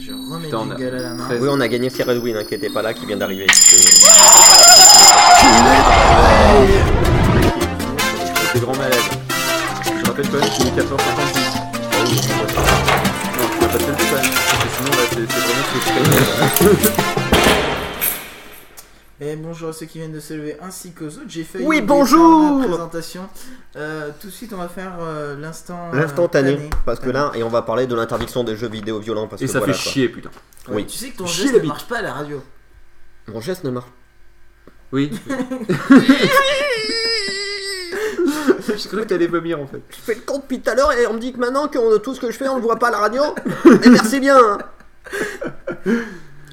Je 0.00 0.12
remets 0.12 0.44
Putain, 0.44 0.58
on 0.58 0.70
a 0.70 0.74
à 0.74 0.90
la 0.90 1.14
main. 1.14 1.28
Oui, 1.40 1.48
on 1.50 1.60
a 1.60 1.68
gagné 1.68 1.90
c'est 1.90 2.02
Redwin, 2.02 2.36
hein, 2.36 2.44
qui 2.46 2.54
était 2.54 2.70
pas 2.70 2.82
là, 2.82 2.92
qui 2.92 3.06
vient 3.06 3.16
d'arriver. 3.16 3.46
C'est 8.52 8.60
grand 8.60 8.76
malade. 8.76 8.98
Je 9.98 10.06
rappelle 10.06 10.28
quand 10.28 10.38
même 10.38 10.50
qu'il 10.50 10.66
est 10.66 10.70
14h56. 10.70 10.84
Non, 13.36 13.48
tu 13.52 13.58
vas 13.60 13.68
pas 13.68 13.78
te 13.78 13.84
lever 13.84 14.04
quand 14.10 14.22
même. 14.22 14.30
Parce 14.32 14.58
que 14.62 14.68
sinon, 14.76 14.90
là, 14.90 15.04
c'est 15.10 15.26
c'est 15.32 15.40
vraiment 15.40 15.64
ce 15.64 17.14
que 17.14 17.23
Et 19.26 19.36
bonjour 19.36 19.70
à 19.70 19.72
ceux 19.72 19.86
qui 19.86 19.96
viennent 19.98 20.12
de 20.12 20.20
se 20.20 20.34
lever 20.34 20.56
ainsi 20.60 20.92
qu'aux 20.92 21.06
autres. 21.06 21.22
J'ai 21.28 21.44
failli 21.44 21.64
Oui, 21.64 21.80
bonjour 21.80 22.58
présentation. 22.62 23.26
Euh, 23.74 24.10
tout 24.20 24.26
de 24.26 24.32
suite, 24.32 24.52
on 24.52 24.58
va 24.58 24.68
faire 24.68 24.98
euh, 25.00 25.34
l'instant. 25.40 25.88
euh, 25.94 25.98
L'instantané. 25.98 26.68
Parce 26.84 27.00
que 27.00 27.08
là, 27.08 27.32
et 27.34 27.42
on 27.42 27.48
va 27.48 27.62
parler 27.62 27.86
de 27.86 27.94
l'interdiction 27.94 28.44
des 28.44 28.54
jeux 28.54 28.68
vidéo 28.68 28.98
violents. 28.98 29.26
Parce 29.26 29.40
Et 29.40 29.46
que 29.46 29.50
ça 29.50 29.60
voilà, 29.60 29.72
fait 29.72 29.82
quoi. 29.82 29.92
chier, 29.92 30.08
putain. 30.10 30.28
Ouais, 30.68 30.74
Oui. 30.74 30.86
Tu 30.86 30.98
sais 30.98 31.08
que 31.08 31.16
ton 31.16 31.26
geste 31.26 31.54
ne 31.54 31.60
marche 31.66 31.86
pas 31.88 31.98
à 31.98 32.02
la 32.02 32.12
radio. 32.12 32.42
Mon 33.28 33.40
geste 33.40 33.64
ne 33.64 33.70
marche 33.70 33.88
Oui. 34.92 35.10
Je 38.66 38.86
croyais 38.88 39.04
que 39.04 39.08
t'allais 39.10 39.26
vomir 39.26 39.60
en 39.60 39.66
fait. 39.66 39.80
Je 39.90 39.96
fais 39.96 40.14
le 40.16 40.20
compte 40.22 40.42
depuis 40.42 40.60
tout 40.60 40.68
à 40.70 40.74
l'heure 40.74 40.92
et 40.92 41.06
on 41.06 41.14
me 41.14 41.18
dit 41.18 41.32
que 41.32 41.38
maintenant 41.38 41.68
que 41.68 41.96
tout 41.98 42.14
ce 42.14 42.20
que 42.20 42.30
je 42.30 42.36
fais, 42.36 42.48
on 42.48 42.56
le 42.56 42.62
voit 42.62 42.76
pas 42.78 42.88
à 42.88 42.90
la 42.90 42.98
radio. 42.98 43.22
et 43.82 43.88
merci 43.88 44.20
bien. 44.20 44.36
hein. 44.36 45.92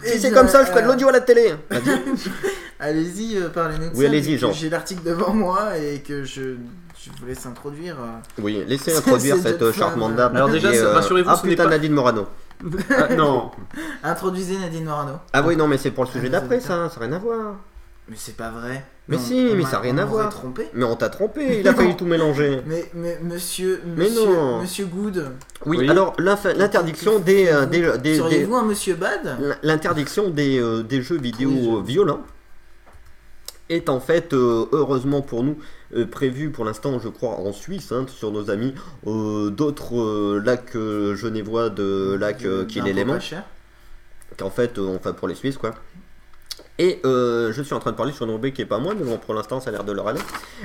Si 0.03 0.19
c'est 0.19 0.31
comme 0.31 0.47
ça, 0.47 0.63
je 0.63 0.69
ferai 0.69 0.81
de 0.81 0.87
euh, 0.87 0.91
l'audio 0.91 1.07
à 1.09 1.11
la 1.11 1.21
télé. 1.21 1.53
Allez-y, 2.79 3.37
euh, 3.37 3.49
parlez-nous 3.49 3.89
de 3.91 3.95
Oui, 3.95 4.05
allez-y, 4.05 4.37
Jean. 4.37 4.51
J'ai 4.51 4.69
l'article 4.69 5.03
devant 5.03 5.33
moi 5.33 5.77
et 5.77 5.99
que 5.99 6.23
je, 6.23 6.55
je 6.99 7.09
vous 7.19 7.25
laisse 7.27 7.45
introduire. 7.45 7.95
euh. 7.99 8.41
Oui, 8.41 8.63
laissez 8.67 8.95
introduire 8.97 9.37
cette 9.37 9.61
euh, 9.61 9.71
charmante 9.73 10.15
dame. 10.15 10.35
Alors 10.35 10.49
déjà, 10.49 10.73
ça- 10.73 10.93
rassurez-vous, 10.93 11.29
Ah 11.29 11.37
ce 11.37 11.47
putain, 11.47 11.65
pas- 11.65 11.69
Nadine 11.69 11.93
Morano. 11.93 12.27
Ah, 12.89 13.13
non. 13.15 13.51
Introduisez 14.03 14.57
Nadine 14.57 14.85
Morano. 14.85 15.13
Ah 15.33 15.41
oui, 15.45 15.55
non, 15.55 15.67
mais 15.67 15.77
c'est 15.77 15.91
pour 15.91 16.05
le 16.05 16.09
sujet 16.09 16.29
d'après, 16.29 16.59
ça, 16.59 16.89
ça 16.89 16.99
n'a 16.99 17.05
rien 17.07 17.15
à 17.15 17.20
voir. 17.20 17.55
Mais 18.12 18.17
c'est 18.20 18.35
pas 18.35 18.49
vrai. 18.49 18.84
Mais 19.07 19.15
On- 19.15 19.20
si, 19.20 19.48
on 19.54 19.55
mais 19.55 19.63
m'a- 19.63 19.70
ça 19.70 19.77
a 19.77 19.79
rien 19.79 19.95
on 19.95 19.99
à 19.99 20.05
voir. 20.05 20.29
trompé. 20.29 20.67
Mais 20.73 20.84
on 20.84 20.98
t'a 20.98 21.07
trompé, 21.07 21.59
il 21.62 21.67
a 21.67 21.73
failli 21.73 21.95
tout 21.95 22.04
mélanger. 22.05 22.59
Mais, 22.67 22.84
mais 22.93 23.17
monsieur, 23.23 23.81
Mais 23.85 24.04
monsieur, 24.04 24.26
non. 24.26 24.59
monsieur 24.62 24.85
Good, 24.85 25.31
Oui, 25.65 25.77
Oui. 25.77 25.90
alors 25.90 26.13
l'inf- 26.20 26.43
l'interdiction 26.57 27.20
des, 27.20 27.48
euh, 27.48 27.65
des, 27.65 27.79
des- 27.82 27.98
des- 27.99 28.17
seriez-vous 28.17 28.55
un 28.55 28.65
monsieur 28.65 28.95
Bad? 28.95 29.37
L'interdiction 29.63 30.29
des, 30.29 30.59
euh, 30.59 30.84
des 30.84 31.01
jeux 31.01 31.17
vidéo 31.17 31.51
Des 31.51 31.63
jeux. 31.63 31.82
violents 31.84 32.21
est 33.70 33.87
en 33.87 34.01
fait, 34.01 34.34
euh, 34.34 34.65
heureusement 34.73 35.21
pour 35.21 35.43
nous, 35.45 35.57
euh, 35.95 36.05
prévu 36.05 36.49
pour 36.49 36.65
l'instant, 36.65 36.99
je 36.99 37.07
crois, 37.07 37.35
en 37.35 37.54
Suisse, 37.54 37.93
hein, 37.93 38.05
sur 38.09 38.32
nos 38.34 38.49
amis, 38.49 38.73
euh, 39.07 39.49
d'autres 39.51 39.98
euh, 39.98 40.41
lacs 40.43 40.76
euh, 40.76 41.15
genevois 41.15 41.70
de 41.70 42.17
lacs 42.20 42.43
euh, 42.43 42.65
qui 42.65 42.79
est 42.79 42.82
l'élément, 42.82 43.17
qu'en 44.37 44.49
fait, 44.49 44.77
euh, 44.77 44.98
enfin 44.98 45.13
pour 45.13 45.29
les 45.29 45.35
Suisses, 45.35 45.57
quoi. 45.57 45.73
Et 46.79 46.99
euh, 47.05 47.51
je 47.53 47.61
suis 47.61 47.73
en 47.73 47.79
train 47.79 47.91
de 47.91 47.95
parler 47.95 48.11
sur 48.11 48.25
Norbé 48.25 48.53
qui 48.53 48.61
est 48.61 48.65
pas 48.65 48.79
moi, 48.79 48.93
mais 48.97 49.03
bon, 49.05 49.17
pour 49.17 49.33
l'instant, 49.33 49.59
ça 49.59 49.69
a 49.69 49.73
l'air 49.73 49.83
de 49.83 49.91
leur 49.91 50.07
aller. 50.07 50.19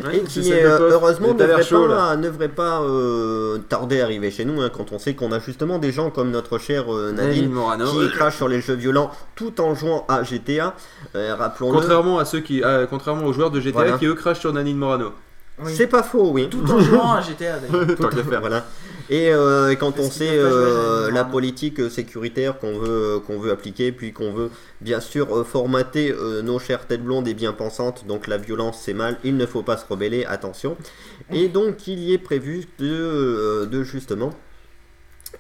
Ouais, 0.04 0.18
et 0.18 0.20
qui, 0.22 0.40
de 0.40 0.54
euh, 0.54 0.90
heureusement, 0.92 1.34
devrait 1.34 1.62
chaud, 1.62 1.86
là. 1.86 1.96
pas, 1.96 2.16
ne 2.16 2.22
devrait 2.22 2.48
pas 2.48 2.80
euh, 2.80 3.58
tarder 3.68 4.00
à 4.00 4.04
arriver 4.04 4.30
chez 4.30 4.44
nous, 4.44 4.62
hein, 4.62 4.70
quand 4.74 4.92
on 4.92 4.98
sait 4.98 5.14
qu'on 5.14 5.32
a 5.32 5.38
justement 5.40 5.78
des 5.78 5.92
gens 5.92 6.10
comme 6.10 6.30
notre 6.30 6.58
chère 6.58 6.94
euh, 6.94 7.12
Nadine 7.12 7.50
Morano. 7.50 7.86
qui 7.86 8.10
crache 8.12 8.36
sur 8.36 8.48
les 8.48 8.60
jeux 8.60 8.74
violents 8.74 9.10
tout 9.34 9.60
en 9.60 9.74
jouant 9.74 10.06
à 10.08 10.22
GTA. 10.22 10.74
Euh, 11.16 11.34
Rappelons-le. 11.36 11.78
Contrairement 11.78 12.18
à 12.18 12.24
ceux 12.24 12.40
qui, 12.40 12.62
contrairement 12.88 13.26
aux 13.26 13.32
joueurs 13.32 13.50
de 13.50 13.60
GTA 13.60 13.72
Voilà. 13.82 13.98
qui 13.98 14.06
eux 14.06 14.14
crachent 14.14 14.40
sur 14.40 14.52
Nadine 14.52 14.76
Morano. 14.78 15.12
Oui. 15.58 15.72
C'est 15.74 15.86
pas 15.86 16.02
faux, 16.02 16.30
oui. 16.32 16.48
Tout 16.50 16.64
en 16.70 16.78
jouant 16.80 17.12
à 17.14 17.20
GTA 17.20 17.58
qu'à 18.10 18.22
faire. 18.24 18.40
Voilà. 18.40 18.64
Et, 19.08 19.30
euh, 19.30 19.70
et 19.70 19.76
quand 19.76 19.98
on 20.00 20.10
sait 20.10 20.30
euh, 20.32 21.10
la 21.12 21.24
politique 21.24 21.78
euh, 21.78 21.88
sécuritaire 21.88 22.58
qu'on 22.58 22.78
veut, 22.78 23.20
qu'on 23.24 23.38
veut 23.38 23.52
appliquer, 23.52 23.92
puis 23.92 24.12
qu'on 24.12 24.32
veut 24.32 24.50
bien 24.80 25.00
sûr 25.00 25.46
formater 25.46 26.12
nos 26.42 26.58
chères 26.58 26.86
têtes 26.86 27.04
blondes 27.04 27.28
et 27.28 27.34
bien 27.34 27.52
pensantes, 27.52 28.04
donc 28.06 28.26
la 28.26 28.36
violence 28.36 28.80
c'est 28.82 28.94
mal, 28.94 29.18
il 29.22 29.36
ne 29.36 29.46
faut 29.46 29.62
pas 29.62 29.76
se 29.76 29.84
rebeller, 29.88 30.24
attention. 30.24 30.76
Et 31.32 31.48
donc 31.48 31.86
il 31.86 32.00
y 32.00 32.12
est 32.12 32.18
prévu 32.18 32.66
de, 32.78 33.64
de 33.64 33.82
justement, 33.84 34.32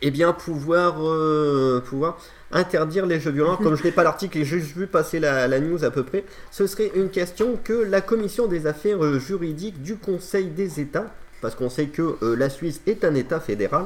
eh 0.02 0.10
bien 0.10 0.32
pouvoir, 0.32 0.96
euh, 1.00 1.80
pouvoir 1.80 2.18
interdire 2.52 3.06
les 3.06 3.18
jeux 3.18 3.30
violents. 3.30 3.56
Comme 3.56 3.76
je 3.76 3.82
n'ai 3.82 3.92
pas 3.92 4.04
l'article 4.04 4.38
et 4.38 4.44
j'ai 4.44 4.60
juste 4.60 4.76
vu 4.76 4.86
passer 4.86 5.18
la, 5.18 5.48
la 5.48 5.60
news 5.60 5.84
à 5.84 5.90
peu 5.90 6.04
près, 6.04 6.24
ce 6.50 6.66
serait 6.66 6.92
une 6.94 7.10
question 7.10 7.58
que 7.62 7.72
la 7.72 8.00
commission 8.00 8.46
des 8.46 8.66
affaires 8.66 9.18
juridiques 9.18 9.82
du 9.82 9.96
Conseil 9.96 10.46
des 10.46 10.80
États, 10.80 11.12
parce 11.46 11.54
qu'on 11.54 11.70
sait 11.70 11.86
que 11.86 12.16
euh, 12.24 12.34
la 12.34 12.50
Suisse 12.50 12.80
est 12.88 13.04
un 13.04 13.14
État 13.14 13.38
fédéral, 13.38 13.84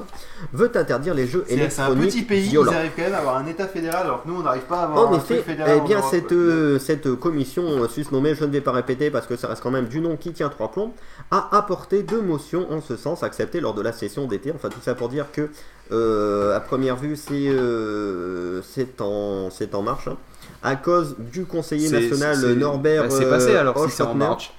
veut 0.54 0.70
interdire 0.74 1.12
les 1.12 1.26
jeux 1.26 1.44
C'est 1.46 1.56
c'est 1.68 1.82
un 1.82 1.88
électroniques 1.88 2.06
petit 2.10 2.22
pays, 2.22 2.48
violents. 2.48 2.72
ils 2.72 2.74
arrivent 2.74 2.92
quand 2.96 3.02
même 3.02 3.12
à 3.12 3.18
avoir 3.18 3.36
un 3.36 3.46
état 3.46 3.68
fédéral 3.68 4.06
alors 4.06 4.22
que 4.22 4.28
nous 4.28 4.36
on 4.36 4.42
n'arrive 4.42 4.62
pas 4.62 4.78
à 4.78 4.82
avoir 4.84 5.08
En 5.10 5.12
un 5.12 5.16
effet, 5.18 5.34
truc 5.34 5.46
fédéral. 5.46 5.72
eh 5.76 5.80
en 5.82 5.84
bien 5.84 6.00
cette, 6.00 6.32
euh, 6.32 6.78
cette 6.78 7.14
commission 7.16 7.64
euh, 7.64 7.86
susnommée, 7.88 8.34
je 8.34 8.46
ne 8.46 8.50
vais 8.50 8.62
pas 8.62 8.72
répéter 8.72 9.10
parce 9.10 9.26
que 9.26 9.36
ça 9.36 9.46
reste 9.48 9.62
quand 9.62 9.70
même 9.70 9.88
du 9.88 10.00
nom 10.00 10.16
qui 10.16 10.32
tient 10.32 10.48
trois 10.48 10.72
plombs, 10.72 10.94
a 11.30 11.54
apporté 11.54 12.02
deux 12.02 12.22
motions 12.22 12.66
en 12.72 12.80
ce 12.80 12.96
sens 12.96 13.22
acceptées 13.22 13.60
lors 13.60 13.74
de 13.74 13.82
la 13.82 13.92
session 13.92 14.26
d'été. 14.26 14.52
Enfin 14.56 14.70
tout 14.70 14.80
ça 14.80 14.94
pour 14.94 15.10
dire 15.10 15.26
que 15.30 15.50
euh, 15.92 16.56
à 16.56 16.60
première 16.60 16.96
vue 16.96 17.14
c'est 17.16 17.48
euh, 17.48 18.62
c'est 18.62 19.02
en, 19.02 19.50
c'est 19.50 19.74
en 19.74 19.82
marche. 19.82 20.08
hein. 20.08 20.16
À 20.62 20.76
cause 20.76 21.14
du 21.18 21.44
conseiller 21.44 21.88
C'est- 21.88 22.00
national 22.00 22.36
c'est- 22.36 22.54
Norbert 22.54 23.02
bah, 23.04 23.10
C'est 23.10 23.28
passé 23.28 23.54
alors 23.54 23.84
si 23.84 23.90
c'est 23.90 24.02
en 24.02 24.14
marche. 24.14 24.54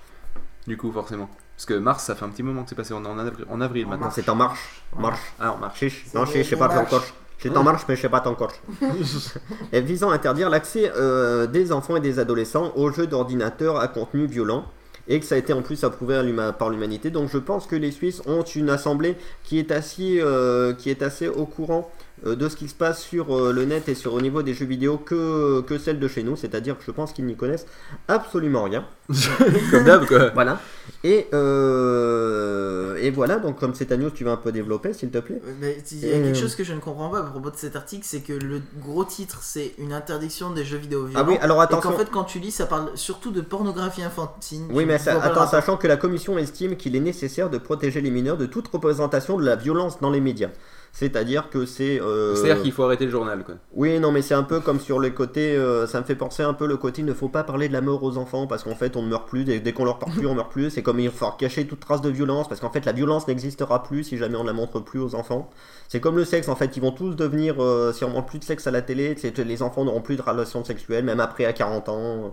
Du 0.68 0.78
coup, 0.78 0.92
forcément. 0.92 1.28
Parce 1.62 1.78
que 1.78 1.80
mars, 1.80 2.06
ça 2.06 2.16
fait 2.16 2.26
un 2.26 2.30
petit 2.30 2.42
moment 2.42 2.64
que 2.64 2.70
c'est 2.70 2.76
passé. 2.76 2.92
On 2.92 3.06
est 3.06 3.08
en 3.08 3.20
avril, 3.20 3.46
en 3.48 3.62
avril 3.62 3.86
En 3.86 3.90
maintenant. 3.90 4.08
Non, 4.08 4.12
c'est 4.12 4.28
en 4.30 4.34
marche. 4.34 4.82
Marche. 4.98 5.22
Ah, 5.40 5.54
en 5.54 5.58
marche. 5.58 5.78
Chiche. 5.78 6.08
Non, 6.16 6.26
chiche, 6.26 6.46
je 6.46 6.50
sais 6.50 6.56
pas 6.56 6.68
coche. 6.86 7.14
C'est 7.38 7.56
en 7.56 7.62
marche, 7.62 7.84
mais 7.88 7.96
je 7.96 8.02
sais 8.02 8.10
pas 8.10 8.20
ton 8.20 8.34
coche. 8.34 8.60
Et 9.72 9.80
visant 9.80 10.10
à 10.10 10.16
interdire 10.16 10.50
l'accès 10.50 10.92
euh, 10.96 11.46
des 11.46 11.72
enfants 11.72 11.98
et 11.98 12.00
des 12.00 12.18
adolescents 12.18 12.72
aux 12.76 12.90
jeux 12.90 13.06
d'ordinateur 13.06 13.80
à 13.80 13.88
contenu 13.88 14.26
violent. 14.26 14.66
Et 15.08 15.20
que 15.20 15.26
ça 15.26 15.36
a 15.36 15.38
été 15.38 15.54
en 15.54 15.62
plus 15.62 15.84
approuvé 15.84 16.20
par 16.58 16.72
l'humanité. 16.72 17.12
Donc 17.12 17.30
je 17.30 17.38
pense 17.38 17.68
que 17.68 17.76
les 17.76 17.92
Suisses 17.92 18.24
ont 18.26 18.42
une 18.42 18.72
assemblée 18.72 19.16
qui 19.44 19.60
est 19.60 19.70
assez, 19.70 20.20
euh, 20.20 20.74
qui 20.74 20.90
est 20.90 21.04
assez 21.04 21.28
au 21.28 21.46
courant 21.46 21.92
euh, 21.92 22.11
de 22.26 22.50
ce 22.50 22.56
qui 22.56 22.68
se 22.68 22.76
passe 22.76 23.02
sur 23.02 23.36
euh, 23.36 23.52
le 23.52 23.66
net 23.66 23.90
et 23.90 23.96
sur 23.96 24.14
au 24.14 24.22
niveau 24.22 24.44
des 24.44 24.54
jeux 24.54 24.66
vidéo 24.66 24.98
que, 24.98 25.62
que 25.62 25.78
celle 25.78 26.00
de 26.00 26.08
chez 26.08 26.24
nous. 26.24 26.36
C'est-à-dire 26.36 26.78
que 26.78 26.84
je 26.86 26.92
pense 26.92 27.14
qu'ils 27.14 27.26
n'y 27.26 27.36
connaissent 27.36 27.66
absolument 28.08 28.64
rien. 28.64 28.86
Comme 29.72 29.84
d'hab, 29.84 30.06
quoi. 30.06 30.30
Voilà. 30.34 30.60
Et, 31.04 31.28
euh, 31.34 32.96
et 33.02 33.10
voilà, 33.12 33.38
donc 33.38 33.60
comme 33.60 33.74
c'est 33.74 33.88
ta 33.88 33.98
news, 33.98 34.10
tu 34.12 34.24
vas 34.24 34.32
un 34.32 34.38
peu 34.38 34.52
développer 34.52 34.94
s'il 34.94 35.10
te 35.10 35.18
plaît. 35.18 35.42
Mais 35.60 35.78
il 35.92 36.00
y 36.00 36.12
a 36.12 36.16
Euh. 36.18 36.24
quelque 36.24 36.38
chose 36.38 36.56
que 36.56 36.64
je 36.64 36.74
ne 36.74 36.80
comprends 36.80 37.10
pas 37.10 37.20
à 37.20 37.24
propos 37.24 37.50
de 37.50 37.56
cet 37.56 37.76
article, 37.76 38.04
c'est 38.06 38.22
que 38.22 38.34
le 38.34 38.62
gros 38.80 39.04
titre 39.04 39.40
c'est 39.42 39.74
une 39.78 39.94
interdiction 39.94 40.52
des 40.52 40.64
jeux 40.64 40.78
vidéo 40.78 41.06
Ah 41.08 41.10
violents. 41.24 41.28
oui, 41.30 41.38
alors 41.42 41.60
Et 41.60 41.64
attention. 41.64 41.92
qu'en 41.92 41.98
fait, 41.98 42.10
quand 42.12 42.24
tu 42.24 42.40
lis, 42.40 42.52
ça 42.52 42.66
parle 42.66 42.92
surtout 42.96 43.32
de 43.32 43.42
pornographie 43.42 44.04
infantile. 44.04 44.62
Oui, 44.72 44.86
mais 44.86 44.98
ça- 45.00 45.22
attends, 45.24 45.48
sachant 45.48 45.78
que 45.78 45.88
la 45.88 45.98
commission 45.98 46.38
estime 46.38 46.76
qu'il 46.76 46.96
est 46.96 47.00
nécessaire 47.02 47.50
de 47.50 47.58
protéger 47.58 48.02
les 48.02 48.12
mineurs 48.12 48.38
de 48.38 48.46
toute 48.46 48.68
représentation 48.68 49.38
de 49.38 49.46
la 49.46 49.56
violence 49.56 50.00
dans 50.00 50.10
les 50.12 50.22
médias. 50.22 50.50
C'est-à-dire 50.94 51.50
que 51.50 51.66
c'est. 51.66 52.02
euh, 52.02 52.36
C'est-à-dire 52.36 52.62
qu'il 52.62 52.72
faut 52.74 52.84
arrêter 52.84 53.06
le 53.06 53.12
journal, 53.12 53.44
quoi. 53.46 53.56
Oui, 53.74 53.98
non, 54.00 54.12
mais 54.12 54.22
c'est 54.22 54.34
un 54.34 54.44
peu 54.44 54.60
comme 54.60 54.80
sur 54.80 55.00
les 55.00 55.12
côtés. 55.12 55.56
euh, 55.56 55.88
ça 55.88 56.00
me 56.00 56.06
fait 56.06 56.16
penser 56.16 56.44
un 56.44 56.54
peu 56.54 56.68
le 56.68 56.76
côté 56.78 57.02
il 57.02 57.06
ne 57.06 57.14
faut 57.14 57.30
pas 57.30 57.44
parler 57.44 57.68
de 57.70 57.74
la 57.74 57.80
mort 57.82 58.04
aux 58.04 58.18
enfants 58.18 58.46
parce 58.46 58.64
qu'en 58.64 58.76
fait 58.76 58.96
on 58.98 59.02
ne 59.02 59.08
meurt 59.08 59.28
plus. 59.28 59.46
Dès, 59.46 59.60
dès 59.62 59.72
qu'on 59.72 59.86
leur 59.86 60.00
parle 60.00 60.12
plus, 60.14 60.28
on 60.28 60.36
meurt 60.36 60.52
plus. 60.52 60.70
C'est 60.70 60.84
comme 60.84 61.00
il 61.00 61.10
faut 61.10 61.26
cacher 61.40 61.66
toute 61.66 61.80
trace 61.80 62.02
de 62.02 62.10
violence 62.10 62.50
parce 62.50 62.60
qu'en 62.60 62.70
fait 62.70 62.86
la 62.86 62.92
violence 62.92 63.28
n'existera 63.28 63.84
plus 63.84 64.04
si 64.04 64.18
jamais 64.18 64.36
on 64.36 64.42
ne 64.44 64.48
la 64.48 64.54
montre 64.54 64.80
plus 64.82 65.00
aux 65.00 65.16
enfants. 65.16 65.50
C'est 65.88 66.00
comme 66.02 66.18
le 66.18 66.26
sexe 66.26 66.50
en 66.50 66.56
fait. 66.56 66.76
Ils 66.78 66.82
vont 66.82 66.92
tous 66.92 67.16
devenir. 67.16 67.56
euh, 67.64 67.94
si 67.94 68.04
on 68.04 68.10
montre 68.10 68.28
plus 68.28 68.40
de 68.40 68.44
sexe 68.44 68.68
à 68.68 68.72
la 68.72 68.82
télé, 68.82 69.16
les 69.38 69.62
enfants 69.64 69.86
n'auront 69.86 70.02
plus 70.02 70.18
de 70.18 70.22
relations 70.22 70.64
sexuelles, 70.66 71.04
même 71.06 71.20
après 71.22 71.46
à 71.46 71.54
40 71.54 71.88
ans. 71.90 72.32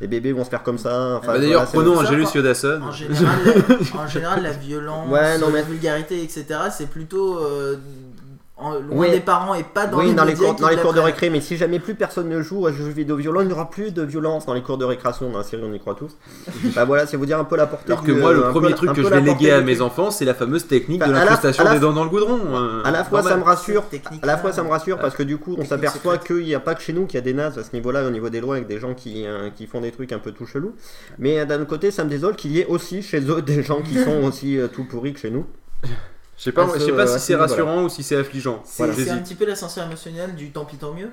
Les 0.00 0.08
bébés 0.08 0.32
vont 0.32 0.44
se 0.44 0.50
faire 0.50 0.62
comme 0.64 0.78
ça. 0.78 1.16
Enfin, 1.18 1.34
Bah, 1.34 1.38
D'ailleurs, 1.38 1.64
prenons 1.66 1.96
Angelus 1.98 2.26
Yodasson. 2.34 2.80
En 2.82 2.90
général, 2.92 3.38
la, 3.94 4.00
en 4.00 4.06
général, 4.08 4.42
la 4.42 4.50
violence, 4.52 5.08
Ouais, 5.10 5.38
non, 5.38 5.46
la 5.48 5.52
mais- 5.54 5.62
vulgarité, 5.62 6.22
etc., 6.22 6.44
c'est 6.76 6.88
plutôt 6.90 7.38
euh, 7.38 7.76
en- 8.60 8.74
loin 8.74 8.82
Oui. 8.90 9.10
des 9.10 9.20
parents 9.20 9.54
et 9.54 9.62
pas 9.62 9.86
dans 9.86 9.98
oui, 9.98 10.08
les 10.08 10.14
dans 10.14 10.24
les 10.24 10.34
cours, 10.34 10.54
dans 10.54 10.68
les 10.68 10.76
cours 10.76 10.92
de 10.92 11.00
récré, 11.00 11.30
mais 11.30 11.40
si 11.40 11.56
jamais 11.56 11.78
plus 11.78 11.94
personne 11.94 12.28
ne 12.28 12.42
joue 12.42 12.66
à 12.66 12.72
jeux 12.72 12.84
vidéo 12.88 13.16
violents, 13.16 13.40
il 13.40 13.46
n'y 13.48 13.52
aura 13.52 13.70
plus 13.70 13.92
de 13.92 14.02
violence 14.02 14.46
dans 14.46 14.54
les 14.54 14.62
cours 14.62 14.78
de 14.78 14.84
récréation 14.84 15.30
dans 15.30 15.38
la 15.38 15.44
série, 15.44 15.62
on 15.64 15.72
y 15.72 15.80
croit 15.80 15.94
tous. 15.94 16.16
bah 16.74 16.84
voilà, 16.84 17.06
c'est 17.06 17.16
vous 17.16 17.26
dire 17.26 17.38
un 17.38 17.44
peu 17.44 17.56
la 17.56 17.66
portée 17.66 17.92
Alors 17.92 18.04
que 18.04 18.12
du- 18.12 18.18
moi, 18.20 18.32
le 18.32 18.46
un 18.46 18.50
premier 18.50 18.68
peu- 18.70 18.74
truc 18.74 18.92
que 18.92 19.02
je 19.02 19.08
vais 19.08 19.20
léguer 19.20 19.52
à 19.52 19.60
mes 19.60 19.80
enfants, 19.80 20.10
c'est 20.10 20.24
la 20.24 20.34
fameuse 20.34 20.66
technique 20.66 21.04
de 21.04 21.10
l'incrustation 21.10 21.70
des 21.72 21.80
dents 21.80 21.92
dans 21.92 22.04
le 22.04 22.10
goudron. 22.10 22.38
euh, 22.54 22.82
À 22.84 22.90
la 22.90 23.04
fois, 23.04 23.22
ça 23.22 23.36
me 23.36 23.42
rassure. 23.44 23.84
À 24.22 24.26
la 24.26 24.36
fois, 24.36 24.52
ça 24.52 24.62
me 24.62 24.68
rassure 24.68 24.98
parce 24.98 25.14
que 25.14 25.22
du 25.22 25.38
coup, 25.38 25.56
on 25.58 25.64
s'aperçoit 25.64 26.18
qu'il 26.18 26.44
n'y 26.44 26.54
a 26.54 26.60
pas 26.60 26.74
que 26.74 26.82
chez 26.82 26.92
nous 26.92 27.06
qu'il 27.06 27.14
y 27.16 27.18
a 27.18 27.24
des 27.24 27.32
nazes 27.34 27.58
à 27.58 27.64
ce 27.64 27.70
niveau-là, 27.72 28.04
au 28.06 28.10
niveau 28.10 28.28
des 28.28 28.40
lois, 28.40 28.56
avec 28.56 28.66
des 28.68 28.78
gens 28.78 28.94
qui, 28.94 29.24
euh, 29.26 29.50
qui 29.50 29.66
font 29.66 29.80
des 29.80 29.90
trucs 29.92 30.12
un 30.12 30.18
peu 30.18 30.32
tout 30.32 30.46
chelous. 30.46 30.74
Mais 31.18 31.38
euh, 31.40 31.44
d'un 31.44 31.56
autre 31.60 31.68
côté, 31.70 31.90
ça 31.90 32.04
me 32.04 32.10
désole 32.10 32.36
qu'il 32.36 32.52
y 32.52 32.60
ait 32.60 32.66
aussi 32.66 33.02
chez 33.02 33.20
eux 33.30 33.42
des 33.42 33.62
gens 33.62 33.80
qui 33.82 33.94
sont 34.04 34.22
aussi 34.24 34.58
euh, 34.58 34.68
tout 34.68 34.84
pourris 34.84 35.12
que 35.12 35.20
chez 35.20 35.30
nous. 35.30 35.46
Je 36.40 36.44
sais 36.44 36.52
pas, 36.52 36.66
je 36.74 36.80
sais 36.80 36.92
pas 36.92 37.02
à 37.02 37.06
si 37.06 37.12
ce 37.20 37.26
c'est 37.26 37.34
rassurant 37.34 37.84
ou 37.84 37.88
si 37.90 38.02
c'est 38.02 38.16
affligeant. 38.16 38.62
C'est 38.64 38.86
Voilà, 38.86 39.12
un 39.14 39.18
petit 39.18 39.34
peu 39.34 39.44
l'ascenseur 39.44 39.84
émotionnel 39.86 40.34
du 40.34 40.50
tant 40.52 40.64
pis 40.64 40.76
tant 40.78 40.94
mieux. 40.94 41.10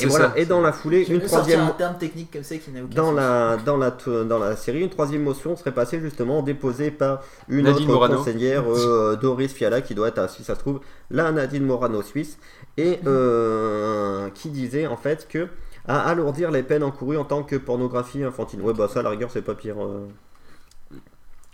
Et 0.00 0.06
voilà. 0.06 0.28
ça. 0.30 0.32
Et 0.36 0.46
dans 0.46 0.62
la 0.62 0.72
foulée, 0.72 1.04
une 1.06 1.20
troisième 1.20 1.60
un 1.60 1.70
terme 1.72 1.98
technique 1.98 2.32
comme 2.32 2.44
ça 2.44 2.56
qui 2.56 2.70
n'a 2.70 2.82
aucun 2.82 2.94
Dans 2.94 3.06
sens. 3.08 3.16
la, 3.16 3.56
dans, 3.58 3.76
la, 3.76 3.90
dans 4.24 4.38
la 4.38 4.56
série, 4.56 4.80
une 4.80 4.88
troisième 4.88 5.22
motion 5.22 5.54
serait 5.56 5.72
passée 5.74 6.00
justement 6.00 6.42
déposée 6.42 6.90
par 6.90 7.20
une 7.48 7.64
Nadine 7.64 7.90
autre 7.90 7.92
Morano. 7.92 8.16
conseillère, 8.16 8.64
euh, 8.72 9.16
Doris 9.20 9.52
Fiala, 9.52 9.82
qui 9.82 9.94
doit 9.94 10.08
être, 10.08 10.18
à, 10.18 10.28
si 10.28 10.44
ça 10.44 10.54
se 10.54 10.60
trouve, 10.60 10.80
la 11.10 11.30
Nadine 11.32 11.64
Morano 11.66 12.00
suisse, 12.02 12.38
et 12.78 13.00
euh, 13.06 14.30
qui 14.30 14.48
disait 14.48 14.86
en 14.86 14.96
fait 14.96 15.28
que 15.28 15.48
à 15.86 16.08
alourdir 16.08 16.50
les 16.50 16.62
peines 16.62 16.82
encourues 16.82 17.18
en 17.18 17.24
tant 17.24 17.42
que 17.42 17.56
pornographie 17.56 18.22
infantile. 18.24 18.62
Ouais, 18.62 18.72
bah 18.72 18.88
ça, 18.88 19.00
à 19.00 19.02
la 19.02 19.10
rigueur, 19.10 19.30
c'est 19.30 19.42
pas 19.42 19.54
pire. 19.54 19.76
euh. 19.84 20.06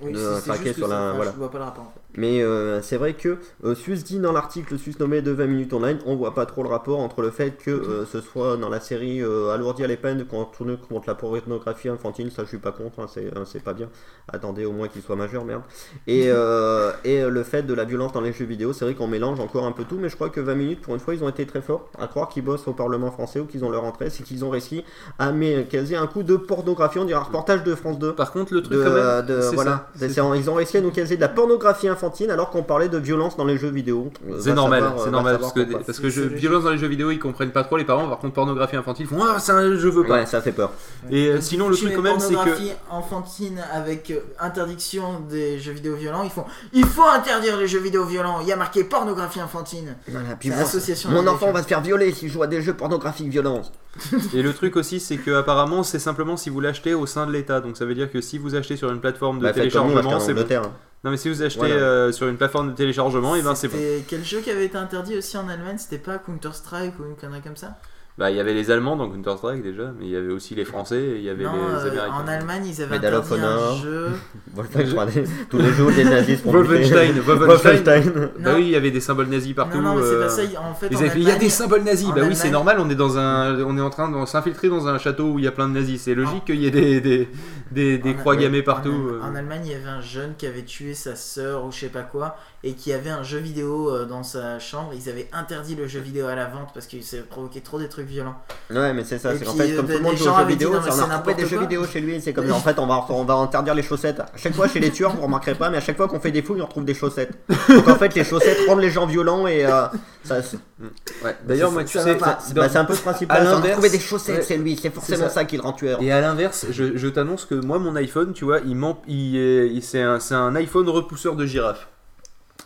Oui, 0.02 0.12
de 0.12 0.19
c'est- 0.19 0.35
c'est 0.37 0.41
traquer 0.47 0.64
juste 0.67 0.79
sur 0.79 0.87
que 0.87 0.93
la- 0.93 0.97
ça- 0.99 1.02
enfin, 1.08 1.17
voilà. 1.17 1.31
Je 1.32 1.37
vois 1.37 1.50
pas 1.50 1.58
le 1.58 1.64
rapport 1.64 1.85
en 1.85 1.91
fait. 1.91 2.00
Mais 2.17 2.43
euh, 2.43 2.82
c'est 2.82 2.97
vrai 2.97 3.14
que 3.14 3.38
euh, 3.64 3.75
sus 3.76 3.94
dit 4.02 4.19
dans 4.19 4.32
l'article 4.32 4.76
sus 4.79 4.94
nommé 4.99 5.23
de 5.23 5.31
20 5.31 5.47
minutes 5.47 5.73
online, 5.73 5.99
on 6.06 6.17
voit 6.17 6.35
pas 6.35 6.44
trop 6.44 6.62
le 6.64 6.69
rapport 6.69 6.99
entre 6.99 7.23
le 7.23 7.31
fait 7.31 7.52
que 7.56 7.70
euh, 7.70 8.05
ce 8.05 8.20
soit 8.20 8.56
dans 8.56 8.69
la 8.69 8.81
série 8.81 9.23
euh, 9.23 9.50
alourdir 9.50 9.87
les 9.87 9.97
peines 9.97 10.25
contre, 10.25 10.64
contre 10.88 11.08
la 11.08 11.14
pornographie 11.14 11.88
infantile, 11.88 12.32
ça 12.32 12.43
je 12.43 12.49
suis 12.49 12.58
pas 12.58 12.73
contre, 12.73 12.99
hein, 13.00 13.06
c'est 13.12 13.26
hein, 13.37 13.44
c'est 13.47 13.62
pas 13.62 13.75
bien. 13.75 13.88
Attendez 14.32 14.64
au 14.64 14.73
moins 14.73 14.88
qu'il 14.88 15.02
soit 15.02 15.14
majeur, 15.17 15.44
merde. 15.44 15.62
Et, 16.08 16.25
euh, 16.29 16.91
et 17.05 17.23
le 17.25 17.43
fait 17.44 17.62
de 17.62 17.75
la 17.75 17.85
violence 17.85 18.12
dans 18.12 18.20
les 18.20 18.32
jeux 18.32 18.44
vidéo, 18.44 18.73
c'est 18.73 18.85
vrai 18.85 18.94
qu'on 18.94 19.06
mélange 19.06 19.38
encore 19.38 19.64
un 19.64 19.73
peu 19.73 19.85
tout, 19.85 19.99
mais 20.00 20.08
je 20.08 20.17
crois 20.17 20.31
que 20.31 20.41
20 20.41 20.55
minutes 20.56 20.81
pour 20.81 20.94
une 20.94 21.00
fois 21.00 21.14
ils 21.14 21.23
ont 21.23 21.29
été 21.29 21.47
très 21.47 21.62
forts. 21.62 21.88
À 21.99 22.08
croire 22.08 22.29
qu'ils 22.29 22.44
bossent 22.44 22.67
au 22.67 22.73
Parlement 22.73 23.11
français 23.12 23.38
ou 23.41 23.44
qu'ils 23.47 23.64
ont 23.64 23.70
leur 23.70 23.85
entrée, 23.85 24.11
c'est 24.11 24.23
qu'ils 24.25 24.44
ont 24.44 24.50
réussi 24.50 24.85
à 25.19 25.31
mais, 25.32 25.64
caser 25.64 25.94
un 25.97 26.06
coup 26.08 26.23
de 26.25 26.37
pornographie, 26.37 26.99
on 26.99 27.05
dirait 27.05 27.20
un 27.20 27.25
reportage 27.25 27.62
de 27.62 27.75
France 27.75 27.99
2 27.99 28.14
Par 28.14 28.32
contre, 28.32 28.52
le 28.55 28.62
truc 28.62 28.79
de, 28.79 28.85
quand 28.85 28.93
même, 28.94 29.26
de- 29.26 29.41
c'est 29.43 29.55
voilà, 29.55 29.70
ça, 29.70 29.89
ils 30.34 30.50
ont 30.50 30.54
réussi 30.54 30.76
à 30.76 30.81
nous 30.81 30.90
caser 30.90 31.16
de 31.16 31.20
la 31.20 31.28
pornographie 31.28 31.88
infantile 31.88 32.31
alors 32.31 32.50
qu'on 32.50 32.62
parlait 32.62 32.88
de 32.88 32.98
violence 32.98 33.37
dans 33.37 33.44
les 33.44 33.58
jeux 33.58 33.70
vidéo. 33.70 34.10
Euh, 34.28 34.38
C'est 34.40 34.52
normal, 34.52 34.82
euh, 34.82 34.87
c'est 34.98 35.04
va 35.06 35.10
normal 35.10 35.38
parce 35.40 35.52
que, 35.52 35.60
parce 35.60 36.00
jeux- 36.08 36.26
violence 36.26 36.64
dans 36.64 36.70
les 36.70 36.78
jeux 36.78 36.87
vidéo 36.88 37.10
ils 37.10 37.19
comprennent 37.19 37.50
pas 37.52 37.64
trop 37.64 37.76
les 37.76 37.84
parents, 37.84 38.08
par 38.08 38.19
contre 38.19 38.34
pornographie 38.34 38.76
infantile 38.76 39.06
ils 39.10 39.16
font 39.16 39.22
ah 39.25 39.38
c'est 39.38 39.52
un 39.52 39.76
je 39.76 39.88
veux 39.88 40.04
pas. 40.04 40.20
Ouais, 40.20 40.26
ça 40.26 40.40
fait 40.40 40.52
peur. 40.52 40.72
Et 41.10 41.28
euh, 41.28 41.34
Donc, 41.34 41.42
sinon 41.42 41.69
le 41.69 41.76
truc 41.76 41.94
quand 41.94 42.02
même 42.02 42.19
c'est 42.19 42.28
que 42.28 42.34
pornographie 42.34 42.72
enfantine 42.90 43.60
avec 43.72 44.10
euh, 44.10 44.20
interdiction 44.38 45.20
des 45.28 45.58
jeux 45.58 45.72
vidéo 45.72 45.94
violents, 45.96 46.22
ils 46.22 46.31
font 46.31 46.44
il 46.72 46.84
faut 46.87 47.04
interdire 47.04 47.56
les 47.56 47.69
jeux 47.69 47.81
vidéo 47.81 48.04
violents. 48.04 48.38
Il 48.40 48.48
y 48.48 48.52
a 48.52 48.56
marqué 48.56 48.84
pornographie 48.84 49.40
infantine. 49.40 49.96
Voilà, 50.08 50.37
puis 50.38 50.48
C'est 50.50 50.54
moi, 50.56 50.64
association 50.64 51.10
mon 51.10 51.26
enfant 51.26 51.52
va 51.52 51.62
se 51.62 51.69
faire 51.69 51.81
violer 51.81 52.12
s'il 52.12 52.31
joue 52.31 52.42
à 52.42 52.46
des 52.46 52.62
jeux 52.62 52.75
pornographiques 52.75 53.28
violents. 53.28 53.62
et 54.34 54.42
le 54.42 54.52
truc 54.54 54.76
aussi 54.76 55.00
c'est 55.00 55.16
que 55.16 55.32
apparemment 55.32 55.82
c'est 55.82 55.98
simplement 55.98 56.37
si 56.37 56.48
vous 56.50 56.60
l'achetez 56.60 56.94
au 56.94 57.06
sein 57.06 57.26
de 57.26 57.32
l'État 57.32 57.60
donc 57.60 57.76
ça 57.76 57.84
veut 57.84 57.94
dire 57.94 58.10
que 58.10 58.20
si 58.20 58.38
vous 58.38 58.54
achetez 58.54 58.76
sur 58.76 58.90
une 58.90 59.00
plateforme 59.00 59.38
de 59.38 59.44
Bah, 59.44 59.52
faites 59.52 59.72
comme 59.72 59.90
nous, 59.90 59.98
achetez 59.98 60.08
téléchargement 60.08 60.16
en 60.16 60.20
c'est 60.20 60.32
bon. 60.34 60.40
Angleterre. 60.40 60.62
hein. 60.64 60.72
Non 61.02 61.10
mais 61.10 61.16
si 61.16 61.28
vous 61.28 61.42
achetez 61.42 61.58
Voilà. 61.60 61.75
euh, 61.75 62.12
sur 62.12 62.28
une 62.28 62.37
plateforme 62.37 62.70
de 62.70 62.76
téléchargement 62.76 63.34
et 63.34 63.42
ben 63.42 63.54
c'est 63.54 63.69
bon. 63.69 63.76
C'était 63.76 64.04
quel 64.06 64.25
jeu 64.25 64.40
qui 64.40 64.50
avait 64.50 64.66
été 64.66 64.76
interdit 64.76 65.16
aussi 65.16 65.37
en 65.38 65.48
Allemagne? 65.48 65.76
C'était 65.78 65.98
pas 65.98 66.19
Counter 66.19 66.50
Strike 66.52 66.94
ou 67.00 67.04
une 67.04 67.16
connerie 67.16 67.40
comme 67.42 67.56
ça? 67.56 67.78
Bah 68.20 68.31
il 68.31 68.37
y 68.37 68.40
avait 68.40 68.52
les 68.52 68.70
Allemands 68.70 68.96
dans 68.96 69.08
Counter 69.08 69.32
Strike 69.38 69.62
déjà 69.62 69.94
mais 69.99 70.05
il 70.05 70.11
y 70.11 70.17
avait 70.17 70.31
aussi 70.31 70.55
les 70.55 70.67
Français 70.67 71.00
et 71.00 71.17
il 71.17 71.22
y 71.25 71.31
avait 71.31 71.43
Non, 71.44 71.52
les 71.55 71.75
euh, 71.75 71.90
Américains. 71.90 72.12
en 72.22 72.28
Allemagne 72.28 72.62
ils 72.67 72.82
avaient 72.82 72.96
Medal 72.96 73.14
of 73.14 73.25
interdit 73.32 73.44
un 73.44 73.56
Honor. 73.56 73.76
jeu. 73.78 74.08
Wolfenstein 74.55 75.06
3D. 75.06 75.28
Tous 75.49 75.56
les 75.58 75.72
jours, 75.72 75.90
des 75.90 76.05
nazis 76.05 76.40
pour 76.43 76.52
Wolfenstein. 76.52 77.19
Wolfenstein. 77.26 77.46
Wolfenstein. 77.49 78.31
Bah 78.40 78.50
oui, 78.56 78.64
il 78.64 78.70
y 78.72 78.76
avait 78.76 78.90
des 78.90 79.00
symboles 79.00 79.28
nazis 79.28 79.55
partout. 79.55 79.78
non, 79.81 79.94
non, 79.94 79.96
mais 79.96 80.02
c'est 80.02 80.12
euh, 80.12 80.20
pas 80.20 80.28
ça. 80.28 80.43
En 80.61 80.75
fait, 80.75 80.88
ils 80.90 80.96
en 80.96 81.00
avaient 81.00 81.08
fait, 81.08 81.19
il 81.19 81.28
y 81.28 81.31
a 81.31 81.37
des 81.38 81.49
symboles 81.49 81.82
nazis. 81.82 82.08
bah 82.14 82.20
oui, 82.28 82.37
c'est 82.37 82.50
normal. 82.50 82.76
On 82.78 82.90
est 82.90 82.94
dans 82.94 83.17
un, 83.17 83.58
on 83.64 83.78
est 83.78 83.81
en 83.81 83.88
train 83.90 84.11
de 84.11 84.26
s'infiltrer 84.26 84.69
dans 84.69 84.87
un 84.87 84.99
château 84.99 85.32
où 85.32 85.38
il 85.38 85.46
y 85.46 85.49
a 85.49 85.52
plein 85.52 85.69
de 85.69 85.73
nazis. 85.73 86.02
C'est 86.02 86.14
logique 86.14 86.44
qu'il 86.44 86.61
y 86.61 86.66
ait 86.66 86.70
des, 86.70 87.00
des, 87.00 87.26
des, 87.70 87.99
des 87.99 88.11
En- 88.11 88.14
croix 88.14 88.34
ouais, 88.34 88.43
gammées 88.43 88.61
en 88.61 88.64
partout. 88.64 88.90
Euh. 88.90 89.20
En, 89.22 89.34
Allemagne, 89.34 89.62
il 89.64 89.72
y 89.72 89.75
avait 89.75 89.88
un 89.88 90.00
jeune 90.00 90.34
qui 90.37 90.46
avait 90.46 90.64
tué 90.64 90.94
sa 90.94 91.17
sœur 91.17 91.64
ou 91.64 91.72
je 91.72 91.81
sais 91.81 91.88
pas 91.88 92.02
quoi 92.02 92.37
et 92.62 92.75
qui 92.75 92.93
avait 92.93 93.11
un 93.11 93.22
jeu 93.22 93.38
vidéo 93.38 93.90
euh, 93.90 94.05
dans 94.05 94.22
sa 94.22 94.58
chambre. 94.58 94.93
Ils 94.94 95.08
avaient 95.08 95.28
interdit 95.32 95.75
le 95.76 95.87
jeu 95.87 96.00
vidéo 96.00 96.26
à 96.26 96.34
la 96.34 96.46
vente 96.46 96.70
parce 96.75 96.87
qu'il 96.87 97.02
s'est 97.02 97.20
provoqué 97.22 97.61
trop 97.61 97.78
des 97.78 97.88
trucs 97.88 98.06
violents. 98.06 98.37
Ouais, 98.70 98.93
mais 98.93 99.05
c'est 99.05 99.19
ça, 99.19 99.37
c'est 99.37 99.44
qu'en 99.44 99.55
puis, 99.55 99.69
fait, 99.69 99.76
comme 99.76 99.87
euh, 99.87 99.93
tout 99.93 99.99
le 99.99 100.05
monde 100.05 100.17
joue 100.17 100.25
gens 100.25 100.37
aux 100.37 100.40
jeux 100.40 100.46
dit, 100.46 100.52
vidéo, 100.52 100.72
ça, 100.72 100.78
on 100.78 100.93
c'est 100.93 101.00
a 101.00 101.17
retrouvé 101.17 101.34
des 101.34 101.46
jeux 101.46 101.61
vidéo 101.61 101.87
chez 101.87 102.00
lui, 102.00 102.20
c'est 102.20 102.32
comme 102.32 102.50
en 102.50 102.61
fait, 102.61 102.78
on 102.78 102.87
va, 102.87 103.06
on 103.08 103.25
va 103.25 103.34
interdire 103.34 103.75
les 103.75 103.82
chaussettes. 103.82 104.20
À 104.20 104.37
chaque 104.37 104.55
fois, 104.55 104.69
chez 104.69 104.81
les 104.81 104.90
tueurs, 104.90 105.14
vous 105.14 105.23
remarquerez 105.23 105.55
pas, 105.55 105.70
mais 105.70 105.78
à 105.78 105.81
chaque 105.81 105.96
fois 105.96 106.08
qu'on 106.08 106.20
fait 106.20 106.32
des 106.32 106.43
fouilles, 106.43 106.61
on 106.61 106.66
retrouve 106.66 106.84
des 106.84 106.94
chaussettes. 106.94 107.32
Donc 107.69 107.88
en 107.88 107.96
fait, 107.96 108.14
les 108.14 108.25
chaussettes 108.25 108.58
rendent 108.69 108.81
les 108.81 108.90
gens 108.90 109.06
violents 109.06 109.46
et 109.46 109.64
euh, 109.64 109.87
Ouais. 110.28 111.37
D'ailleurs, 111.44 111.72
moi, 111.72 111.84
tu 111.84 111.99
sais, 111.99 112.14
bah, 112.17 112.38
c'est 112.69 112.76
un 112.78 112.84
peu 112.84 112.93
le 112.93 112.99
principe. 112.99 113.31
à 113.32 113.40
l'inverse- 113.40 113.67
retrouvé 113.69 113.90
des 113.90 113.99
chaussettes, 114.00 114.37
ouais, 114.37 114.43
c'est 114.43 114.56
lui, 114.58 114.78
c'est 114.81 114.90
forcément 114.90 115.25
ça. 115.25 115.31
ça. 115.31 115.44
qui 115.44 115.56
le 115.56 115.62
rend 115.62 115.72
tueur. 115.72 116.00
Et 116.02 116.12
à 116.12 116.20
l'inverse, 116.20 116.67
je, 116.70 116.96
je 116.96 117.08
t'annonce 117.08 117.46
que 117.46 117.55
moi, 117.55 117.78
mon 117.78 117.96
iPhone, 117.96 118.32
tu 118.32 118.44
vois, 118.44 118.58
il, 118.61 118.76
il, 119.08 119.37
il- 119.75 119.82
c'est 119.82 120.02
un, 120.02 120.19
un 120.31 120.55
iPhone 120.56 120.88
repousseur 120.88 121.37
de 121.37 121.46
girafe. 121.46 121.88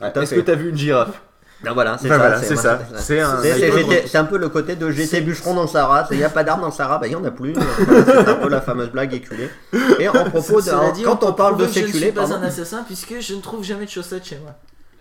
Est-ce 0.01 0.35
que 0.35 0.41
t'as 0.41 0.55
vu 0.57 0.71
une 0.71 0.77
girafe? 0.77 1.21
Ben 1.63 1.73
voilà, 1.73 1.97
c'est 1.97 2.09
Ben 2.11 2.19
ça. 2.19 2.19
voilà, 2.19 3.01
c'est 4.07 4.19
un 4.19 4.25
peu 4.25 4.37
le 4.37 4.51
côté 4.51 4.77
de 4.77 4.91
GT 4.91 5.23
bûcheron 5.23 5.55
dans 5.55 5.63
le 5.63 5.69
Sahara. 5.69 6.07
Il 6.11 6.19
n'y 6.19 6.25
a 6.25 6.29
pas 6.29 6.45
d'armes 6.45 6.61
dans 6.61 6.67
le 6.67 6.73
Sahara, 6.73 6.99
bah 6.99 7.07
il 7.07 7.11
n'y 7.11 7.17
en 7.17 7.25
a 7.25 7.31
plus. 7.31 7.55
C'est 7.79 8.29
un 8.29 8.35
peu 8.35 8.51
la 8.51 8.61
fameuse 8.61 8.91
blague 8.91 9.15
éculée. 9.15 9.49
Et 9.99 10.07
en 10.09 10.13
propos 10.31 10.61
de. 10.61 10.93
Dit, 10.95 11.05
quand 11.05 11.23
on 11.25 11.33
parle 11.33 11.57
de 11.57 11.65
que 11.65 11.73
Je 11.73 11.81
ne 11.81 11.87
séculé, 11.87 12.03
suis 12.07 12.13
pas 12.13 12.23
pardon. 12.23 12.35
un 12.37 12.43
assassin 12.43 12.83
puisque 12.87 13.19
je 13.21 13.35
ne 13.35 13.41
trouve 13.41 13.65
jamais 13.65 13.87
de 13.87 13.91
chaussettes 13.91 14.27
chez 14.27 14.39
moi. 14.43 14.55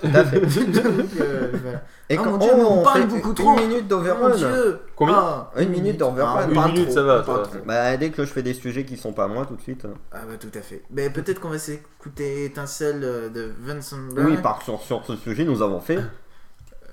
Tout 0.04 0.18
à 0.18 0.24
fait. 0.26 0.40
Donc, 0.66 0.86
euh, 1.22 1.52
voilà. 1.64 1.82
Et 2.10 2.18
Oh 2.18 2.22
quand 2.24 2.32
mon 2.32 2.38
Dieu, 2.38 2.52
mais 2.58 2.64
on 2.64 2.84
parle 2.84 3.02
fait 3.02 3.08
beaucoup 3.08 3.30
une 3.30 3.36
trop. 3.36 3.56
minute 3.56 3.84
Oh 3.86 3.88
d'overrun. 3.90 4.30
mon 4.30 4.36
dieu 4.36 4.80
Combien 4.96 5.16
Ah, 5.18 5.52
Une 5.62 5.70
minute 5.70 5.98
d'overrun. 5.98 6.36
Ah, 6.42 6.46
Une 6.48 6.54
pas 6.54 6.68
minute, 6.68 6.86
trop, 6.88 6.94
ça 6.96 7.04
va, 7.04 7.24
ça 7.26 7.32
va. 7.32 7.40
trop. 7.44 7.58
Bah 7.66 7.96
dès 7.98 8.10
que 8.12 8.26
je 8.26 8.32
fais 8.32 8.44
des 8.44 8.54
sujets 8.54 8.84
qui 8.84 8.98
sont 8.98 9.14
pas 9.14 9.28
moi 9.28 9.46
tout 9.46 9.56
de 9.56 9.62
suite. 9.62 9.88
Ah 10.12 10.20
bah 10.28 10.36
tout 10.40 10.52
à 10.54 10.62
fait. 10.62 10.84
Mais 10.92 11.10
peut-être 11.10 11.40
qu'on 11.40 11.50
va 11.50 11.58
s'écouter 11.58 12.46
Étincelle 12.46 13.00
euh, 13.04 13.30
de 13.30 13.52
Vincent 13.62 13.96
Oui, 14.10 14.24
Brown. 14.24 14.42
par 14.42 14.62
sur, 14.62 14.82
sur 14.82 15.06
ce 15.06 15.16
sujet 15.16 15.46
nous 15.46 15.62
avons 15.62 15.80
fait. 15.80 16.00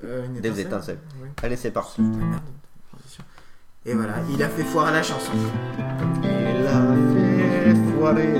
Euh, 0.05 0.25
une 0.27 0.41
Des 0.41 0.61
étincelles. 0.61 0.99
Oui. 1.21 1.29
Allez 1.43 1.57
c'est 1.57 1.73
parti. 1.73 1.97
Ah, 1.99 2.03
merde, 2.03 2.41
transition. 2.93 3.25
Et 3.85 3.95
voilà, 3.95 4.15
il 4.33 4.43
a 4.43 4.49
fait 4.49 4.63
foire 4.65 4.87
à 4.87 4.93
la 4.93 5.03
chanson. 5.03 5.33
Il 6.23 6.67
a 6.67 6.81
fait 7.13 7.75
foirer 7.99 8.33